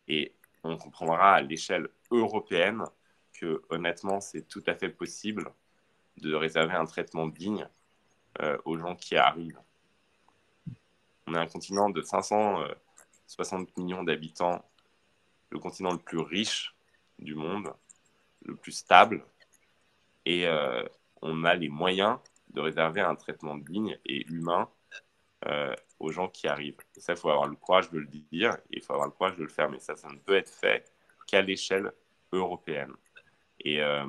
[0.08, 2.84] Et on comprendra à l'échelle européenne
[3.39, 5.52] que honnêtement, c'est tout à fait possible
[6.17, 7.67] de réserver un traitement digne
[8.41, 9.60] euh, aux gens qui arrivent.
[11.28, 14.63] On est un continent de 560 millions d'habitants,
[15.50, 16.76] le continent le plus riche
[17.19, 17.73] du monde
[18.47, 19.23] le plus stable
[20.26, 20.84] et euh,
[21.21, 22.19] on a les moyens
[22.50, 24.69] de réserver un traitement digne et humain
[25.45, 26.78] euh, aux gens qui arrivent.
[26.95, 29.13] Et ça, il faut avoir le courage de le dire et il faut avoir le
[29.13, 29.69] courage de le faire.
[29.69, 30.91] Mais ça, ça ne peut être fait
[31.28, 31.91] qu'à l'échelle
[32.32, 32.93] européenne.
[33.62, 34.06] Et, euh,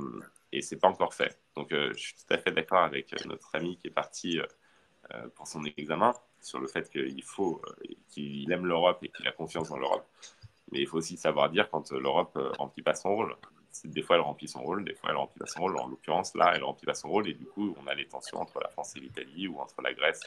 [0.53, 1.41] et ce n'est pas encore fait.
[1.57, 4.39] Donc, je suis tout à fait d'accord avec notre ami qui est parti
[5.35, 7.61] pour son examen sur le fait qu'il faut,
[8.09, 10.07] qu'il aime l'Europe et qu'il a confiance dans l'Europe.
[10.71, 13.35] Mais il faut aussi savoir dire quand l'Europe remplit pas son rôle
[13.85, 15.79] des fois elle remplit son rôle, des fois elle remplit pas son rôle.
[15.79, 18.39] En l'occurrence, là, elle remplit pas son rôle et du coup, on a les tensions
[18.39, 20.23] entre la France et l'Italie ou entre la Grèce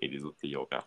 [0.00, 0.84] et, les autres pays européens.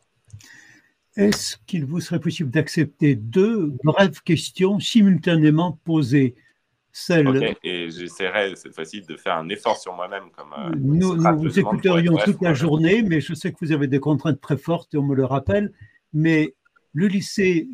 [1.17, 6.35] Est-ce qu'il vous serait possible d'accepter deux brèves questions simultanément posées?
[7.63, 10.29] Et j'essaierai cette fois-ci de faire un effort sur moi-même.
[10.31, 13.87] Comme, euh, nous, nous vous écouterions toute la journée, mais je sais que vous avez
[13.87, 15.71] des contraintes très fortes et on me le rappelle.
[16.13, 16.55] Mais
[16.93, 17.69] le lycée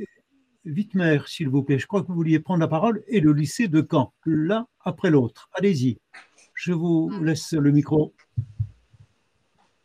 [0.67, 1.79] Wittmer, s'il vous plaît.
[1.79, 3.03] Je crois que vous vouliez prendre la parole.
[3.07, 5.49] Et le lycée de Caen, l'un après l'autre.
[5.53, 5.97] Allez-y.
[6.53, 8.13] Je vous laisse le micro.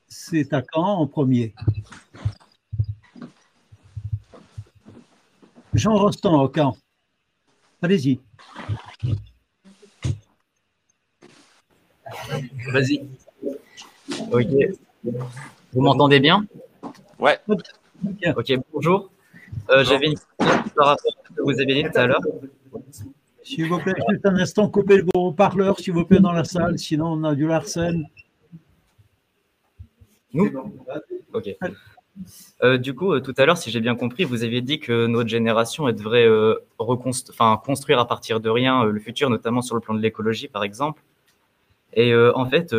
[0.09, 1.55] C'est à Caen en premier.
[5.75, 6.77] Jean Rostand, à Caen.
[7.81, 8.21] Allez-y.
[12.73, 13.09] Vas-y.
[14.31, 14.47] Ok.
[15.73, 16.47] Vous m'entendez bien?
[17.19, 17.39] Ouais.
[17.49, 19.11] Ok, bonjour.
[19.71, 22.21] Euh, j'avais une question par rapport à ce que vous avez dit tout à l'heure.
[23.43, 26.79] S'il vous plaît, juste un instant, coupez vos parleurs, s'il vous plaît, dans la salle,
[26.79, 28.07] sinon on a du larcène.
[30.33, 30.51] Nous?
[31.33, 31.57] Ok.
[32.63, 35.07] Euh, du coup, euh, tout à l'heure, si j'ai bien compris, vous aviez dit que
[35.07, 36.29] notre génération devrait
[36.79, 40.65] enfin, construire à partir de rien le futur, notamment sur le plan de l'écologie, par
[40.65, 41.03] exemple.
[41.95, 42.75] Et en fait,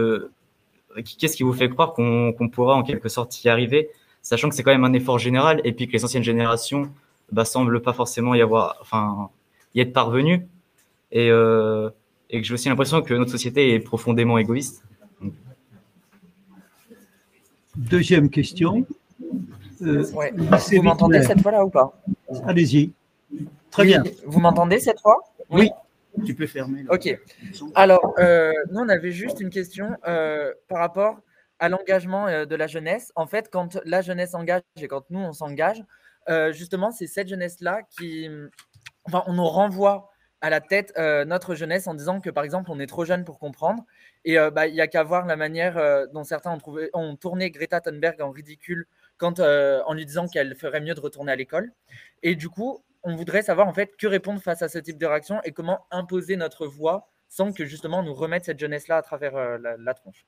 [1.19, 3.89] qu'est-ce qui vous fait croire qu'on pourra en quelque sorte y arriver
[4.23, 6.89] sachant que c'est quand même un effort général et puis que les anciennes générations
[7.31, 8.81] bah, semblent pas forcément y avoir,
[9.75, 10.47] être parvenues
[11.13, 11.91] euh,
[12.29, 14.83] et que j'ai aussi l'impression que notre société est profondément égoïste.
[17.75, 18.87] Deuxième question.
[19.81, 21.93] Euh, vous m'entendez cette fois-là ou pas?
[22.45, 22.93] Allez-y.
[23.71, 24.03] Très bien.
[24.25, 25.23] Vous m'entendez cette fois?
[25.49, 25.69] Oui.
[26.25, 26.85] Tu peux fermer.
[26.89, 27.19] Ok.
[27.75, 31.19] Alors, euh, nous, on avait juste une question par rapport
[31.59, 33.13] à l'engagement euh, de la jeunesse.
[33.15, 35.81] En fait, quand la jeunesse engage et quand nous, on s'engage,
[36.29, 38.29] euh, justement, c'est cette jeunesse-là qui.
[39.05, 40.09] Enfin, on nous renvoie
[40.41, 43.23] à la tête euh, notre jeunesse en disant que, par exemple, on est trop jeune
[43.23, 43.85] pour comprendre.
[44.25, 47.51] Et bah, il n'y a qu'à voir la manière dont certains ont, trouvé, ont tourné
[47.51, 51.71] Greta Thunberg en ridicule quand, en lui disant qu'elle ferait mieux de retourner à l'école.
[52.21, 55.05] Et du coup, on voudrait savoir en fait que répondre face à ce type de
[55.05, 59.01] réaction et comment imposer notre voix sans que justement on nous remette cette jeunesse-là à
[59.01, 60.25] travers la tronche.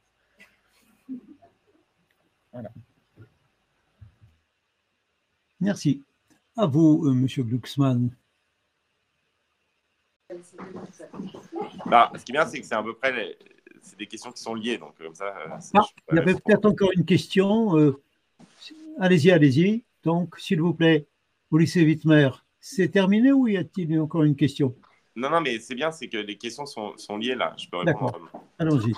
[5.59, 6.03] Merci.
[6.57, 8.15] À vous, euh, Monsieur Glucksmann.
[11.85, 13.37] Bah, ce qui est bien, c'est que c'est à peu près
[13.81, 14.77] c'est des questions qui sont liées.
[14.77, 17.75] Donc, comme ça, euh, ah, il y avait peut-être encore une question.
[18.95, 19.83] Euh, allez-y, allez-y.
[20.03, 21.07] Donc, s'il vous plaît,
[21.51, 22.29] au lycée Wittmer,
[22.59, 24.75] c'est terminé ou y a-t-il encore une question?
[25.15, 27.55] Non, non, mais c'est bien, c'est que les questions sont, sont, liées là.
[27.57, 28.11] Je peux répondre.
[28.11, 28.43] D'accord.
[28.59, 28.93] Allons-y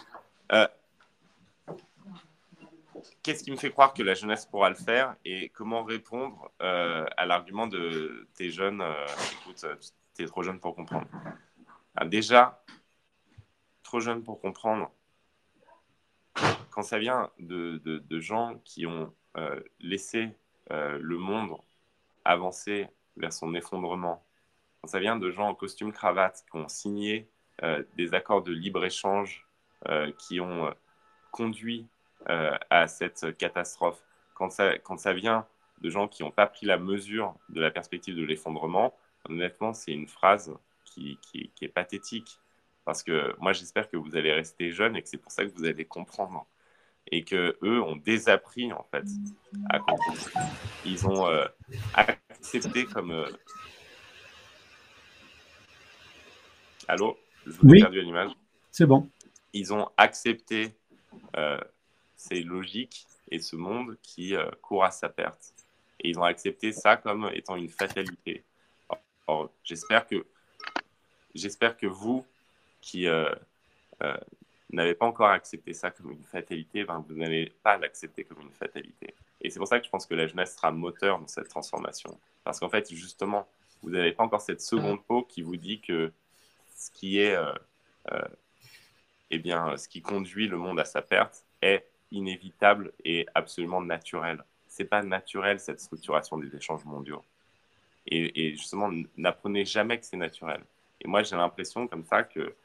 [3.28, 7.06] qu'est-ce qui me fait croire que la jeunesse pourra le faire et comment répondre euh,
[7.18, 9.06] à l'argument de tes jeunes, euh,
[9.42, 9.76] écoute, euh,
[10.16, 11.08] tu es trop jeune pour comprendre.
[11.94, 12.64] Ah, déjà,
[13.84, 14.90] trop jeune pour comprendre,
[16.70, 19.14] quand ça vient de, de, gens qui ont
[19.80, 20.30] laissé
[20.70, 21.58] le monde
[22.26, 24.24] avancer vers son effondrement,
[24.86, 27.28] ça vient de gens en costume cravate qui ont signé
[27.96, 29.48] des accords de libre-échange
[30.18, 30.74] qui ont
[31.32, 31.88] conduit
[32.30, 34.04] euh, à cette catastrophe.
[34.34, 35.46] Quand ça, quand ça vient
[35.82, 38.94] de gens qui n'ont pas pris la mesure de la perspective de l'effondrement,
[39.30, 42.40] honnêtement, c'est une phrase qui, qui, est pathétique.
[42.86, 45.52] Parce que moi, j'espère que vous allez rester jeune et que c'est pour ça que
[45.56, 46.46] vous allez comprendre.
[47.12, 49.06] Et que eux ont désappris, en fait,
[49.70, 50.20] à comprendre.
[50.86, 51.46] Ils ont euh,
[51.94, 53.12] accepté comme.
[53.12, 53.30] Euh,
[56.88, 57.18] Allô?
[57.46, 58.32] Je vous ai perdu l'image.
[58.72, 59.10] C'est bon.
[59.54, 60.76] Ils ont accepté
[61.38, 61.60] euh,
[62.16, 65.54] ces logiques et ce monde qui court à sa perte.
[66.00, 68.44] Et ils ont accepté ça comme étant une fatalité.
[69.64, 70.26] j'espère que,
[71.34, 72.26] j'espère que vous,
[72.82, 73.30] qui euh,
[74.04, 74.18] euh,
[74.76, 78.52] n'avez pas encore accepté ça comme une fatalité, ben, vous n'allez pas l'accepter comme une
[78.52, 79.14] fatalité.
[79.42, 82.20] Et c'est pour ça que je pense que la jeunesse sera moteur dans cette transformation.
[82.44, 83.48] Parce qu'en fait, justement,
[83.82, 86.12] vous n'avez pas encore cette seconde peau qui vous dit que
[86.76, 88.22] ce qui est, euh,
[89.30, 94.44] eh bien, ce qui conduit le monde à sa perte est inévitable et absolument naturel
[94.78, 97.24] c'est pas naturel cette structuration des échanges mondiaux.
[98.10, 100.64] Et, justement, n'apprenez jamais que c'est naturel.
[101.02, 102.56] Et moi, j'ai l'impression comme ça que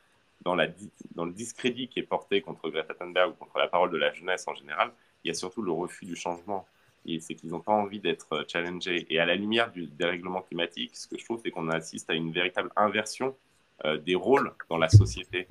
[0.45, 4.13] dans, le discrédit qui est porté contre Greta Thunberg ou contre la parole de la
[4.13, 4.93] jeunesse en général,
[5.25, 6.67] il y a surtout le refus du changement.
[7.05, 9.07] Et c'est qu'ils n'ont pas envie d'être challengés.
[9.11, 12.15] Et à la lumière du dérèglement climatique, ce que je trouve, c'est qu'on assiste à
[12.15, 13.37] une véritable inversion
[13.85, 15.49] euh, des rôles dans la société.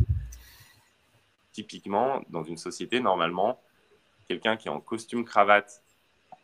[1.51, 3.60] Typiquement, dans une société, normalement,
[4.27, 5.84] quelqu'un qui est en costume cravate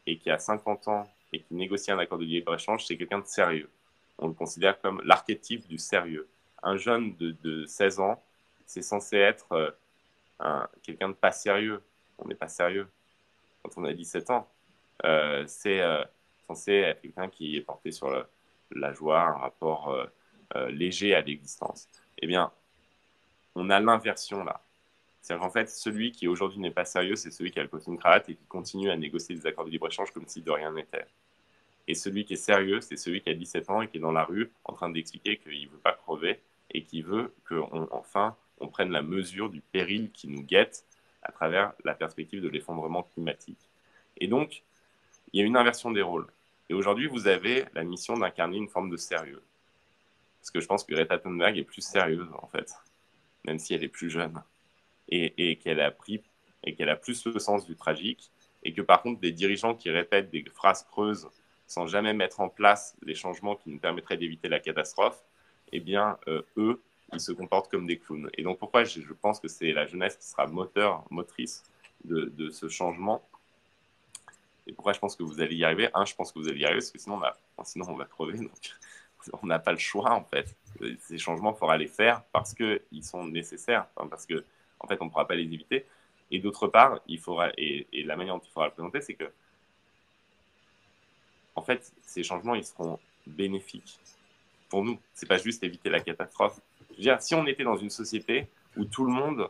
[0.05, 3.25] et qui a 50 ans et qui négocie un accord de libre-échange, c'est quelqu'un de
[3.25, 3.69] sérieux.
[4.17, 6.27] On le considère comme l'archétype du sérieux.
[6.63, 8.21] Un jeune de, 16 ans,
[8.67, 9.75] c'est censé être
[10.41, 11.81] euh, quelqu'un de pas sérieux.
[12.19, 12.87] On n'est pas sérieux
[13.63, 14.47] quand on a 17 ans.
[15.05, 16.03] Euh, c'est euh,
[16.47, 18.25] censé être quelqu'un qui est porté sur
[18.71, 19.97] la joie, un rapport
[20.69, 21.87] léger à l'existence.
[22.19, 22.51] Eh bien,
[23.55, 24.61] on a l'inversion là.
[25.21, 27.97] C'est-à-dire qu'en fait, celui qui aujourd'hui n'est pas sérieux, c'est celui qui a le costume
[27.97, 31.05] cravate et qui continue à négocier des accords de libre-échange comme si de rien n'était.
[31.87, 34.11] Et celui qui est sérieux, c'est celui qui a 17 ans et qui est dans
[34.11, 36.39] la rue en train d'expliquer qu'il ne veut pas crever
[36.71, 40.85] et qui veut qu'enfin enfin on prenne la mesure du péril qui nous guette
[41.23, 43.69] à travers la perspective de l'effondrement climatique.
[44.17, 44.63] Et donc,
[45.33, 46.27] il y a une inversion des rôles.
[46.69, 49.41] Et aujourd'hui, vous avez la mission d'incarner une forme de sérieux.
[50.39, 52.73] Parce que je pense que Greta Thunberg est plus sérieuse, en fait,
[53.45, 54.41] même si elle est plus jeune
[55.09, 56.21] et, qu'elle a pris
[56.65, 58.29] a plus le sens du tragique
[58.63, 61.29] et que par contre des dirigeants qui répètent des phrases creuses
[61.65, 65.21] sans jamais mettre en place les changements qui nous permettraient d'éviter la catastrophe,
[65.71, 66.81] eh bien euh, eux,
[67.13, 68.29] ils se comportent comme des clowns.
[68.35, 71.63] Et donc pourquoi je, pense que c'est la jeunesse qui sera moteur, motrice
[72.03, 73.21] de, ce changement
[74.67, 75.89] et pourquoi je pense que vous allez y arriver?
[75.93, 77.95] Un, je pense que vous allez y arriver parce que sinon on va, sinon on
[77.95, 78.37] va crever.
[78.37, 78.51] Donc
[79.41, 80.55] on n'a pas le choix en fait.
[80.99, 84.43] Ces changements, il faudra les faire parce qu'ils sont nécessaires, parce que
[84.79, 85.85] en fait, on ne pourra pas les éviter.
[86.31, 89.31] Et d'autre part, il faudra, et, la manière dont il faudra le présenter, c'est que,
[91.55, 93.99] en fait, ces changements, ils seront bénéfiques
[94.69, 94.99] pour nous.
[95.13, 96.59] C'est pas juste éviter la catastrophe.
[97.19, 99.47] Si on était dans une société où tout le monde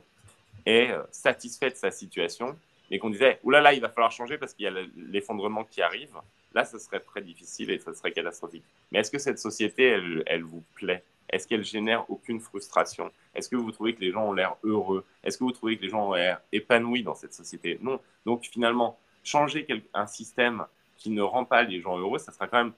[0.65, 2.57] est euh, satisfait de sa situation,
[2.89, 5.81] mais qu'on disait, oulala, là, il va falloir changer parce qu'il y a l'effondrement qui
[5.81, 6.15] arrive,
[6.53, 8.63] là, ce serait très difficile et ce serait catastrophique.
[8.91, 11.03] Mais est-ce que cette société, elle, elle vous plaît?
[11.29, 13.12] Est-ce qu'elle génère aucune frustration?
[13.36, 15.05] Est-ce que vous trouvez que les gens ont l'air heureux?
[15.23, 17.77] Est-ce que vous trouvez que les gens ont l'air épanouis dans cette société?
[17.81, 17.99] Non.
[18.25, 20.65] Donc finalement, changer un système
[20.97, 22.73] qui ne rend pas les gens heureux, ça sera quand même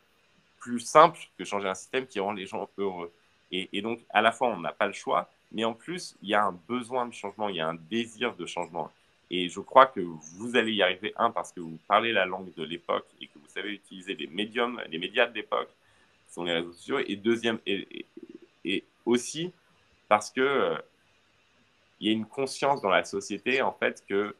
[0.60, 3.12] plus simple que changer un système qui rend les gens heureux.
[3.52, 6.34] Et, donc, à la fois, on n'a pas le choix, mais en plus, il y
[6.36, 8.92] a un besoin de changement, il y a un désir de changement.
[9.32, 12.54] Et je crois que vous allez y arriver, un, parce que vous parlez la langue
[12.56, 15.70] de l'époque et que vous savez utiliser les médiums, les médias de l'époque,
[16.28, 18.06] qui sont les réseaux sociaux, et deuxième, et,
[19.06, 19.52] aussi
[20.08, 20.78] parce que euh,
[22.00, 24.36] il y a une conscience dans la société en fait que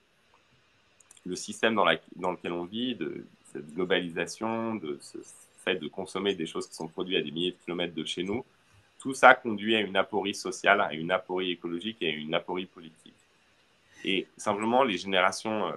[1.26, 5.18] le système dans, dans lequel on vit, de cette globalisation, de ce
[5.64, 8.24] fait de consommer des choses qui sont produites à des milliers de kilomètres de chez
[8.24, 8.46] nous,
[9.00, 12.66] tout ça conduit à une aporie sociale, à une aporie écologique et à une aporie
[12.66, 13.14] politique.
[14.04, 15.72] Et simplement, les générations euh,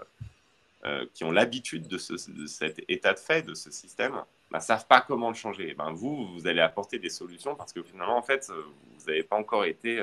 [0.85, 4.18] euh, qui ont l'habitude de, cet état de fait, de ce système, ne
[4.50, 5.74] bah, savent pas comment le changer.
[5.74, 9.37] Ben, vous, vous allez apporter des solutions parce que finalement, en fait, vous n'avez pas
[9.37, 10.00] encore été.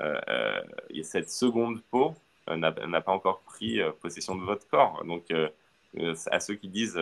[0.00, 0.60] Euh,
[1.02, 2.14] cette seconde peau
[2.48, 5.04] n'a pas encore pris possession de votre corps.
[5.04, 5.26] Donc,
[6.30, 6.98] à ceux qui disent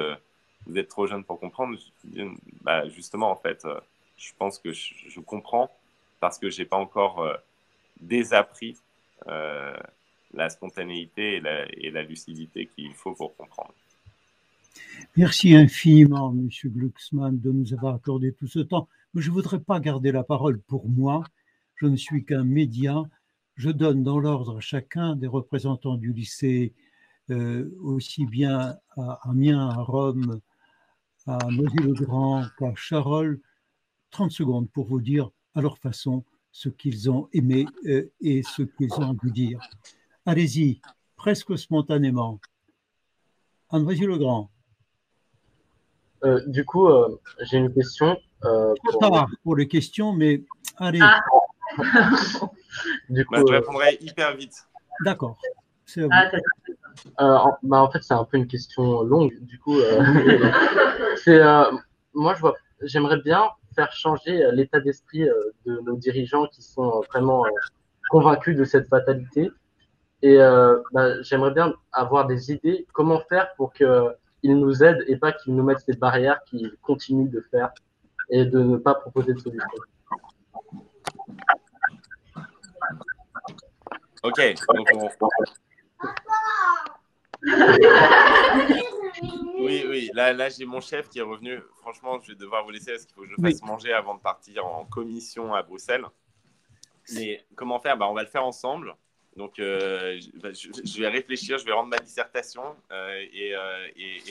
[0.66, 1.78] vous êtes trop jeune pour comprendre,
[2.62, 3.64] bah, justement, en fait,
[4.18, 5.70] je pense que je, comprends
[6.20, 7.26] parce que je n'ai pas encore
[8.00, 8.76] désappris
[10.34, 13.74] la spontanéité et la, lucidité qu'il faut pour comprendre.
[15.16, 18.88] Merci infiniment, Monsieur Glucksmann, de nous avoir accordé tout ce temps.
[19.14, 21.24] Mais je ne voudrais pas garder la parole pour moi.
[21.76, 23.02] Je ne suis qu'un média.
[23.56, 26.72] Je donne dans l'ordre à chacun des représentants du lycée,
[27.30, 30.40] euh, aussi bien à Amiens, à Rome,
[31.26, 33.40] à Noisy-le-Grand qu'à Charolles
[34.10, 38.62] 30 secondes pour vous dire à leur façon ce qu'ils ont aimé euh, et ce
[38.62, 39.60] qu'ils ont envie de dire.
[40.26, 40.80] Allez-y,
[41.16, 42.40] presque spontanément.
[43.70, 44.50] À Noisy-le-Grand.
[46.24, 48.16] Euh, du coup, euh, j'ai une question.
[48.44, 48.98] Euh, pour...
[48.98, 50.42] tard pour les questions, mais
[50.76, 51.00] allez.
[51.02, 51.20] Ah.
[53.10, 54.66] du coup, bah, je répondrai hyper vite.
[55.04, 55.38] D'accord.
[56.10, 56.30] Ah,
[57.18, 59.38] en, bah, en fait, c'est un peu une question longue.
[59.42, 59.78] Du coup,
[61.24, 61.40] c'est
[62.14, 65.26] moi, je vois, j'aimerais bien faire changer l'état d'esprit
[65.66, 67.44] de nos dirigeants qui sont vraiment
[68.10, 69.50] convaincus de cette fatalité.
[70.22, 70.36] Et
[70.92, 75.32] bah, j'aimerais bien avoir des idées comment faire pour que ils nous aident et pas
[75.32, 77.72] qu'ils nous mettent ces barrières qu'ils continuent de faire
[78.30, 79.66] et de ne pas proposer de solution.
[84.22, 84.40] Ok,
[89.58, 91.58] Oui, oui, là, là j'ai mon chef qui est revenu.
[91.80, 94.20] Franchement, je vais devoir vous laisser parce qu'il faut que je fasse manger avant de
[94.20, 96.04] partir en commission à Bruxelles.
[97.14, 97.96] Mais comment faire?
[97.96, 98.94] Bah, On va le faire ensemble.
[99.36, 104.22] Donc, euh, bah, je, vais réfléchir, je vais rendre ma dissertation euh, euh, et,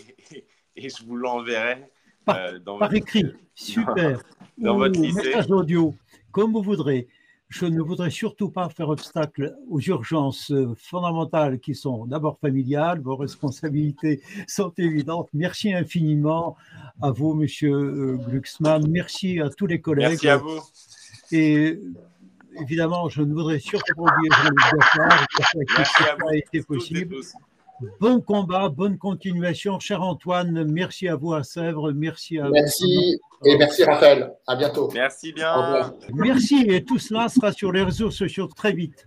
[0.76, 1.89] et, je vous l'enverrai.
[2.26, 4.22] Par, dans écrit, super.
[4.58, 5.30] Dans, votre lycée.
[5.30, 5.95] Message audio,
[6.32, 7.08] comme vous voudrez.
[7.50, 13.00] Je ne voudrais surtout pas faire obstacle aux urgences fondamentales qui sont d'abord familiales.
[13.00, 15.30] Vos responsabilités sont évidentes.
[15.34, 16.58] Merci infiniment
[17.02, 18.86] à vous, Monsieur Glucksmann.
[18.89, 20.10] Merci à tous les collègues.
[20.10, 20.60] Merci à vous.
[21.32, 21.80] Et
[22.60, 24.60] évidemment, je ne voudrais surtout pas oublier Jean-Luc
[26.28, 27.16] a été possible.
[27.99, 29.80] Bon combat, bonne continuation.
[29.80, 31.91] Cher Antoine, merci à vous à Sèvres.
[31.91, 34.34] Merci à Merci et merci Raphaël.
[34.47, 34.89] À bientôt.
[34.93, 35.93] Merci bien.
[36.13, 39.05] Merci et tout cela sera sur les réseaux sociaux très vite.